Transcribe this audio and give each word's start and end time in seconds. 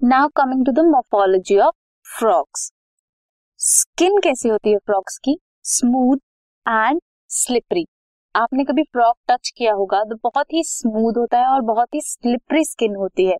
Now 0.00 0.28
coming 0.28 0.64
to 0.66 0.72
the 0.72 0.80
morphology 0.80 1.56
of 1.58 1.74
frogs 2.06 2.60
skin 3.60 4.18
कैसी 4.18 4.48
होती 4.48 4.70
है 4.70 4.76
फ्रॉक्स 4.76 5.16
की? 5.18 5.36
स्मूथ 5.64 6.16
एंड 6.66 7.00
स्लिपरी 7.30 7.84
आपने 8.34 8.64
कभी 8.64 8.82
फ्रॉक 8.82 9.16
टच 9.28 9.50
किया 9.56 9.72
होगा 9.72 10.02
तो 10.04 10.16
बहुत 10.24 10.52
ही 10.52 10.62
स्मूथ 10.64 11.18
होता 11.18 11.38
है 11.38 11.46
और 11.46 11.60
बहुत 11.62 11.94
ही 11.94 12.00
स्लिपरी 12.00 12.64
स्किन 12.64 12.94
होती 12.94 13.26
है। 13.26 13.36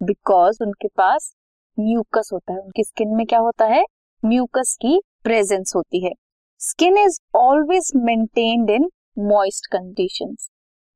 बिकॉज़ 0.00 0.58
उनके 0.62 0.88
पास 0.88 1.32
म्यूकस 1.78 2.30
होता 2.32 2.52
है। 2.52 2.58
उनकी 2.58 2.84
स्किन 2.84 3.14
में 3.16 3.24
क्या 3.26 3.38
होता 3.38 3.64
है? 3.64 3.84
म्यूकस 4.22 4.76
की 4.82 5.00
प्रेजेंस 5.24 5.72
होती 5.76 6.04
है। 6.04 6.12
Skin 6.60 6.98
is 6.98 7.20
always 7.34 7.92
maintained 7.96 8.70
in 8.70 8.88
moist 9.28 9.66
condition 9.72 10.34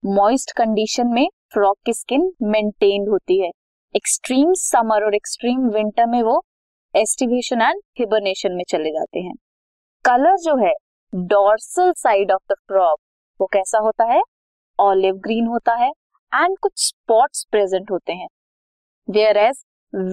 moist 0.05 0.53
condition 0.57 1.07
में 1.07 1.29
फ्रॉक 1.53 1.79
की 1.87 1.93
स्किन 1.93 2.31
मेंटेन्ड 2.43 3.09
होती 3.09 3.41
है। 3.45 3.51
एक्सट्रीम 3.95 4.53
समर 4.55 5.05
और 5.05 5.15
एक्सट्रीम 5.15 5.69
विंटर 5.71 6.07
में 6.07 6.23
वो 6.23 6.41
एस्टिवेशन 6.95 7.61
एंड 7.63 7.81
हिबरनेशन 7.99 8.53
में 8.53 8.65
चले 8.69 8.91
जाते 8.91 9.21
हैं। 9.21 9.33
कलर 10.05 10.37
जो 10.39 10.57
है 10.57 10.73
dorsal 11.13 11.93
side 11.93 12.33
of 12.33 12.53
the 12.53 12.57
frog 12.59 12.99
वो 13.41 13.47
कैसा 13.53 13.79
होता 13.79 14.05
है? 14.05 14.21
ऑलिव 14.79 15.15
ग्रीन 15.17 15.47
होता 15.47 15.75
है 15.75 15.89
एंड 16.33 16.57
कुछ 16.59 16.73
स्पॉट्स 16.79 17.45
प्रेजेंट 17.51 17.91
होते 17.91 18.13
हैं। 18.13 18.29
वेयर 19.09 19.37
एज 19.37 19.65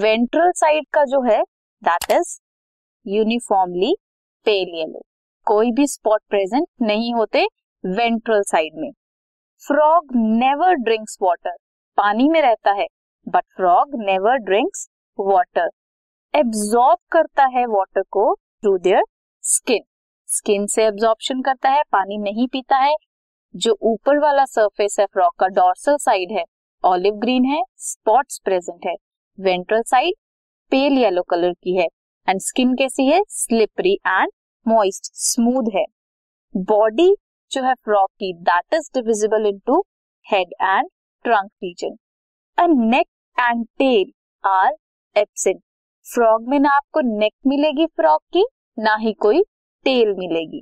वेंट्रल 0.02 0.52
साइड 0.56 0.88
का 0.94 1.04
जो 1.06 1.22
है 1.24 1.42
that 1.84 2.12
is 2.12 2.38
uniformly 3.06 3.94
pale 4.46 4.74
yellow 4.78 5.06
कोई 5.48 5.72
भी 5.72 5.88
स्पॉट 5.88 6.22
प्रेजेंट 6.30 6.68
नहीं 6.82 7.14
होते 7.14 7.46
वेंट्रल 7.84 8.42
साइड 8.48 8.74
में। 8.76 8.92
फ्रॉग 9.64 10.16
नेवर 10.16 10.76
ड्रिंक्स 10.76 11.18
वाटर 11.22 11.56
पानी 11.98 12.30
में 12.30 12.42
रहता 12.42 12.72
है। 12.72 12.88
But 13.28 13.44
frog 13.56 13.96
never 13.98 14.38
drinks 14.40 14.88
water 15.20 15.70
absorb 16.34 17.00
करता 17.12 17.46
है 17.54 17.66
वाटर 17.68 18.02
को 18.12 18.34
थ्रू 18.36 18.78
देयर 18.78 19.04
स्किन 19.44 19.84
स्किन 20.30 20.66
से 20.68 20.86
एब्जॉर्प्शन 20.86 21.42
करता 21.42 21.70
है, 21.70 21.82
पानी 21.92 22.18
नहीं 22.18 22.48
पीता 22.48 22.78
है। 22.78 22.94
जो 23.56 23.76
ऊपर 23.82 24.20
वाला 24.20 24.46
सरफेस 24.46 24.96
है 25.00 25.06
फ्रॉक 25.06 25.34
का 25.40 25.48
डॉर्सल 25.48 25.98
साइड 25.98 26.32
है 26.32 26.44
ऑलिव 26.84 27.16
ग्रीन 27.16 27.46
है 27.46 27.62
स्पॉट्स 27.80 28.40
प्रेजेंट 28.46 28.86
है। 28.86 28.96
Ventral 29.38 29.82
side 29.82 30.16
pale 30.72 30.98
yellow 30.98 31.22
colour 31.22 31.54
की 31.54 31.76
है 31.76 31.86
एंड 32.28 32.40
स्किन 32.42 32.74
कैसी 32.76 33.06
है? 33.06 33.22
स्लिपरी 33.30 33.94
एंड 33.94 34.32
मॉइस्ट 34.66 35.12
स्मूथ 35.16 35.72
है। 35.76 35.86
बॉडी 36.56 37.16
जो 37.52 37.64
है 37.64 37.74
फ्रॉक 37.76 38.10
की 38.12 38.34
that 38.42 38.74
is 38.74 38.90
divisible 38.94 39.46
into 39.48 39.80
head 40.26 40.54
and 40.62 40.90
trunk 41.26 41.52
region 41.64 41.98
and 42.58 42.80
neck 42.86 43.08
and 43.44 43.66
tail 43.78 44.12
are 44.44 44.76
absent 45.16 45.62
frog 46.08 46.42
में 46.50 46.60
ना 46.60 46.70
आपको 46.76 47.02
नेक 47.10 47.34
मिलेगी 47.48 47.86
फ्रॉक 47.88 48.22
की, 48.34 48.46
ना 48.78 48.96
ही 48.96 49.14
कोई 49.14 49.42
टेल 49.86 50.14
मिलेगी. 50.18 50.62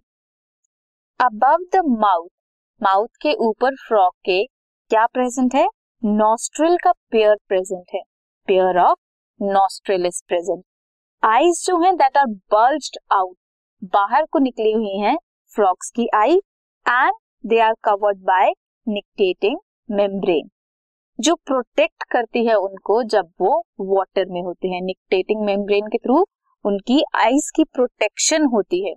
अबव 1.20 1.66
द 1.76 1.82
माउथ 2.00 2.30
माउथ 2.82 3.08
के 3.22 3.34
ऊपर 3.48 3.76
फ्रॉक 3.88 4.14
के 4.26 4.44
क्या 4.46 5.06
प्रेजेंट 5.08 5.56
है? 5.56 5.68
नॉस्ट्रिल 6.02 6.78
का 6.84 6.92
पेयर 7.12 7.36
प्रेजेंट 7.48 7.84
है. 7.96 8.02
Pair 8.48 8.78
of 8.80 8.98
nostril 9.40 10.06
is 10.06 10.22
present 10.28 10.64
eyes 11.24 11.64
जो 11.68 11.80
है 11.82 11.92
दैट 11.96 12.18
आर 12.18 12.26
बल्ज्ड 12.54 12.98
आउट 13.12 13.36
बाहर 13.94 14.26
को 14.32 14.40
निकली 14.40 14.72
हुई 14.72 14.98
हैं 15.00 15.18
फ्रॉक्स 15.56 15.92
की 15.96 16.08
eye 16.16 16.36
and 16.86 17.14
they 17.46 17.60
are 17.60 17.74
covered 17.84 18.24
by 18.26 18.52
nictitating 18.88 19.58
membrane 19.90 20.50
जो 21.22 21.34
प्रोटेक्ट 21.36 22.04
करती 22.12 22.46
है 22.46 22.54
उनको 22.56 23.02
जब 23.04 23.32
वो 23.42 23.58
वाटर 23.88 24.26
में 24.30 24.42
होते 24.42 24.68
हैं 24.68 24.82
निकटेटिंग 24.82 25.44
मेम्ब्रेन 25.46 25.88
के 25.88 25.98
थ्रू 25.98 26.16
उनकी 26.66 27.02
आईज 27.16 27.50
की 27.56 27.64
प्रोटेक्शन 27.64 28.46
होती 28.46 28.80
है। 28.88 28.94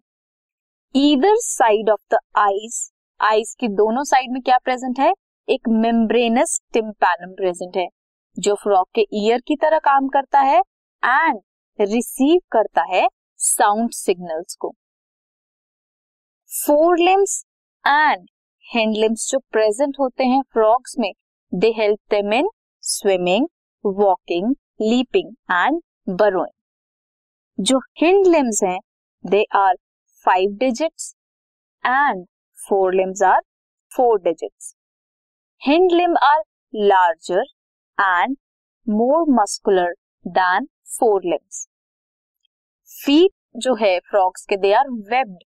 Either 0.94 1.34
side 1.38 1.90
of 1.90 2.14
the 2.14 2.18
eyes 2.36 2.78
eyes 3.20 3.54
की 3.60 3.68
दोनों 3.70 4.04
साइड 4.04 4.32
में 4.32 4.40
क्या 4.42 4.58
प्रेजेंट 4.58 4.98
है? 4.98 5.12
एक 5.48 5.68
मेम्ब्रेनस 5.68 6.58
टिम्पैनम 6.72 7.32
प्रेजेंट 7.32 7.76
है, 7.76 7.86
जो 8.36 8.54
फ्रॉक 8.54 8.88
के 8.94 9.06
ईयर 9.14 9.40
की 9.40 9.56
तरह 9.56 9.78
काम 9.78 10.08
करता 10.08 10.40
है 10.40 10.60
एंड 11.02 11.40
रिसीव 11.78 12.40
करता 12.52 12.84
है 12.88 13.06
साउंड 13.40 13.90
सिग्नल्स 13.90 14.56
को। 14.60 14.72
Fore 16.50 16.98
limbs 16.98 17.44
and 17.84 18.26
hind 18.66 18.96
limbs 18.96 19.28
जो 19.30 19.38
प्रेजेंट 19.52 19.96
होते 20.00 20.24
हैं 20.24 20.42
फ्रॉक्स 20.52 20.94
में 20.98 21.12
they 21.53 21.69
help 21.72 21.99
them 22.10 22.32
in 22.34 22.49
swimming 22.82 23.47
walking 23.84 24.55
leaping 24.82 25.28
and 25.50 25.81
burrowing 26.21 27.65
जो 27.65 27.78
हिंड 27.99 28.27
लिम्स 28.27 28.62
हैं 28.65 28.78
they 29.25 29.43
are 29.56 29.75
five 30.27 30.56
digits 30.60 31.15
and 31.84 32.25
fore 32.59 32.94
limbs 32.94 33.22
are 33.22 33.41
four 33.93 34.19
digits 34.22 34.75
hind 35.62 35.93
limb 35.93 36.16
are 36.22 36.43
larger 36.75 37.44
and 37.99 38.37
more 38.87 39.25
muscular 39.34 39.93
than 40.25 40.66
fore 40.99 41.21
limbs 41.25 41.66
feet 42.91 43.32
जो 43.59 43.75
है 43.75 43.99
frogs 44.11 44.47
के 44.47 44.56
they 44.56 44.72
are 44.72 44.91
webbed 45.11 45.44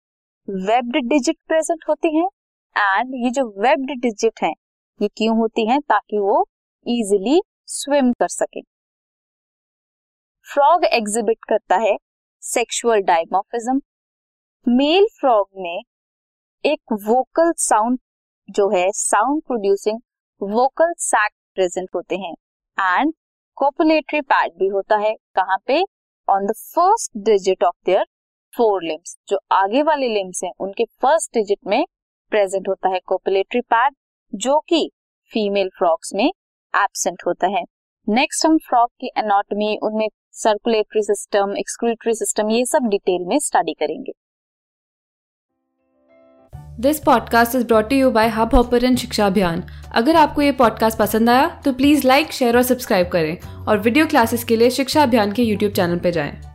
webbed 0.67 0.97
digit 1.07 1.37
present 1.47 1.89
होती 1.89 2.15
हैं 2.17 2.27
and 2.75 3.15
ये 3.23 3.31
जो 3.31 3.47
webbed 3.61 3.99
digit 4.01 4.43
हैं 4.43 4.53
ये 5.01 5.07
क्यों 5.07 5.37
होती 5.37 5.65
हैं? 5.67 5.79
ताकि 5.81 6.19
वो 6.19 6.45
इजिली 6.85 7.41
स्विम 7.67 8.11
कर 8.13 8.27
सके। 8.27 8.61
फ्रॉग 10.47 10.85
एग्जिबिट 10.85 11.37
करता 11.49 11.75
है 11.77 11.97
सेक्सुअल 12.43 13.01
डायमोफिज्म 13.01 13.81
मेल 14.65 15.07
फ्रॉग 15.19 15.47
में 15.57 15.81
एक 16.63 16.93
वोकल 17.07 17.51
साउंड 17.57 17.99
जो 18.49 18.69
है 18.69 18.89
sound 18.91 19.41
producing 19.41 19.99
vocal 20.41 20.93
sac 20.99 21.31
present 21.55 21.89
होते 21.95 22.15
हैं 22.17 22.33
एंड 22.77 23.13
कोपुलेटरी 23.57 24.21
पैड 24.21 24.53
भी 24.59 24.67
होता 24.67 24.97
है 24.97 25.13
कहाँ 25.35 25.57
पे? 25.67 25.81
On 26.27 26.45
the 26.45 26.53
first 26.75 27.17
digit 27.25 27.63
of 27.63 27.75
their 27.85 28.05
fore 28.53 28.83
limbs 28.83 29.17
जो 29.27 29.39
आगे 29.51 29.83
वाले 29.83 30.07
लिम्स 30.09 30.43
हैं, 30.43 30.51
उनके 30.59 30.85
फ़र्स्ट 31.01 31.33
डिजिट 31.33 31.59
में 31.67 31.85
प्रेजेंट 32.31 32.67
होता 32.69 32.89
है 32.89 32.99
कोपुलेटरी 33.07 33.61
पैड 33.61 33.95
जो 34.35 34.59
कि 34.59 34.91
फीमेल 35.31 35.69
फ्रॉक्स 35.77 36.13
में 36.13 36.25
एबसेंट 36.25 37.23
होता 37.27 37.47
है। 37.47 37.63
नेक्स्ट 38.07 38.45
हम 38.45 38.57
फ्रॉक 38.57 38.89
की 38.99 39.09
एनाटॉमी 39.17 39.77
उनमें 39.83 40.07
सर्कुलेटरी 40.31 41.03
सिस्टम 41.03 41.57
एक्सक्रीटरी 41.57 42.13
सिस्टम 42.13 42.49
ये 42.49 42.65
सब 42.65 42.87
डिटेल 42.87 43.25
में 43.25 43.39
स्टडी 43.39 43.73
करेंगे। 43.73 44.11
This 46.79 46.99
podcast 46.99 47.55
is 47.55 47.65
brought 47.67 47.93
you 47.93 48.11
by 48.11 48.27
Hubhopper 48.55 48.95
Shiksha 48.95 49.27
Abhiyan 49.27 49.63
अगर 49.95 50.15
आपको 50.15 50.41
ये 50.41 50.51
पॉडकास्ट 50.51 50.99
पसंद 50.99 51.29
आया 51.29 51.61
तो 51.65 51.73
प्लीज़ 51.73 52.07
लाइक 52.07 52.31
शेयर 52.31 52.57
और 52.57 52.63
सब्सक्राइब 52.63 53.07
करें। 53.07 53.65
और 53.65 53.77
वीडियो 53.77 54.05
क्लासेस 54.05 54.43
के 54.43 54.55
लिए 54.55 54.69
शिक्षा 54.69 55.03
अभियान 55.03 55.31
के 55.31 55.43
यूट्यूब 55.43 55.71
चैनल 55.71 55.99
पर 55.99 56.09
जाएँ। 56.09 56.54